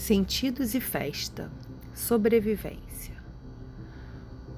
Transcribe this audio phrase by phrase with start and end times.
[0.00, 1.50] Sentidos e festa.
[1.92, 3.14] Sobrevivência.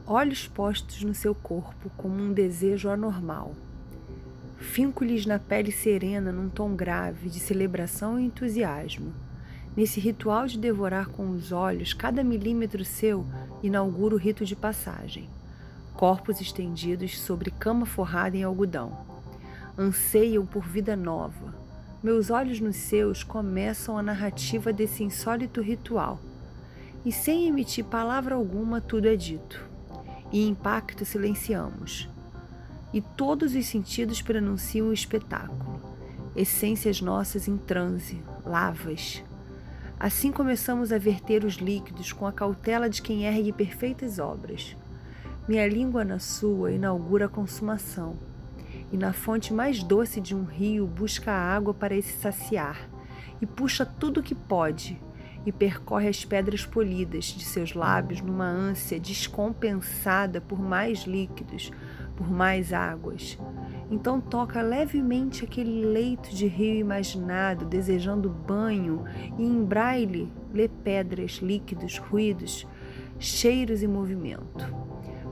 [0.07, 3.53] Olhos postos no seu corpo como um desejo anormal.
[4.57, 9.12] Finco-lhes na pele serena num tom grave de celebração e entusiasmo.
[9.77, 13.27] Nesse ritual de devorar com os olhos cada milímetro seu,
[13.65, 15.29] inaugura o rito de passagem.
[15.93, 18.97] Corpos estendidos sobre cama forrada em algodão.
[19.77, 21.52] Anseiam por vida nova,
[22.02, 26.19] meus olhos nos seus começam a narrativa desse insólito ritual.
[27.05, 29.65] E sem emitir palavra alguma, tudo é dito.
[30.33, 32.09] E impacto silenciamos.
[32.92, 35.80] E todos os sentidos pronunciam o espetáculo.
[36.34, 39.23] Essências nossas em transe, lavas.
[39.98, 44.77] Assim começamos a verter os líquidos com a cautela de quem ergue perfeitas obras.
[45.47, 48.31] Minha língua na sua inaugura a consumação
[48.92, 52.89] e na fonte mais doce de um rio busca água para se saciar,
[53.41, 55.00] e puxa tudo o que pode,
[55.47, 61.72] e percorre as pedras polidas de seus lábios numa ânsia descompensada por mais líquidos,
[62.14, 63.39] por mais águas.
[63.91, 69.05] Então toca levemente aquele leito de rio imaginado, desejando banho,
[69.39, 72.67] e em braille lê pedras, líquidos, ruídos,
[73.19, 74.72] cheiros e movimento.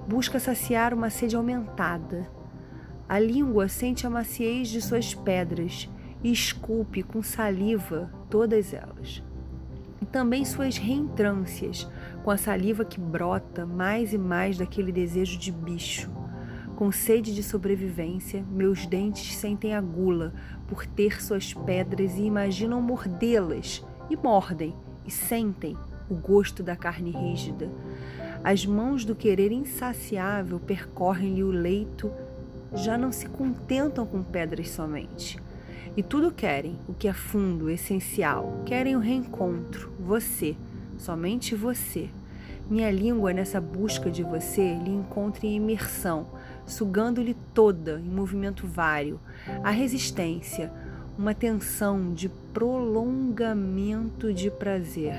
[0.09, 2.40] Busca saciar uma sede aumentada
[3.11, 5.91] a língua sente a maciez de suas pedras
[6.23, 9.21] e esculpe com saliva todas elas.
[10.01, 11.91] E também suas reentrâncias,
[12.23, 16.09] com a saliva que brota mais e mais daquele desejo de bicho.
[16.77, 20.33] Com sede de sobrevivência, meus dentes sentem a gula
[20.69, 24.73] por ter suas pedras e imaginam mordê-las, e mordem,
[25.05, 25.77] e sentem
[26.09, 27.69] o gosto da carne rígida.
[28.45, 32.09] As mãos do querer insaciável percorrem-lhe o leito
[32.75, 35.39] já não se contentam com pedras somente.
[35.97, 38.63] E tudo querem, o que é fundo, essencial.
[38.65, 40.57] Querem o reencontro, você,
[40.97, 42.09] somente você.
[42.69, 46.29] Minha língua, nessa busca de você, lhe encontra em imersão,
[46.65, 49.19] sugando-lhe toda em movimento vário.
[49.65, 50.73] A resistência,
[51.19, 55.17] uma tensão de prolongamento de prazer.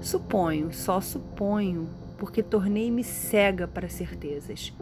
[0.00, 1.86] Suponho, só suponho,
[2.18, 4.72] porque tornei-me cega para certezas.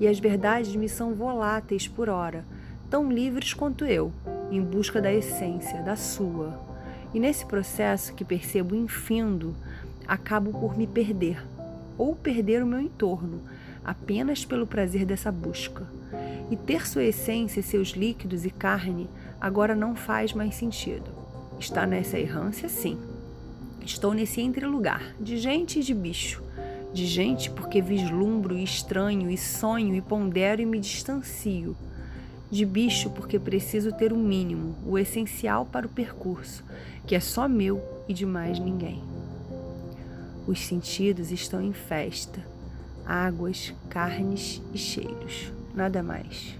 [0.00, 2.44] E as verdades me são voláteis por hora,
[2.90, 4.12] tão livres quanto eu,
[4.50, 6.60] em busca da essência, da sua.
[7.14, 9.54] E nesse processo que percebo infindo,
[10.06, 11.40] acabo por me perder,
[11.96, 13.40] ou perder o meu entorno,
[13.84, 15.86] apenas pelo prazer dessa busca.
[16.50, 19.08] E ter sua essência, seus líquidos e carne
[19.40, 21.10] agora não faz mais sentido.
[21.58, 22.98] Está nessa errância, sim.
[23.84, 26.42] Estou nesse entrelugar, de gente e de bicho,
[26.94, 31.76] de gente porque vislumbro e estranho e sonho e pondero e me distancio,
[32.48, 36.62] de bicho porque preciso ter o mínimo, o essencial para o percurso,
[37.04, 39.02] que é só meu e de mais ninguém.
[40.46, 42.40] Os sentidos estão em festa,
[43.04, 46.54] águas, carnes e cheiros, nada mais.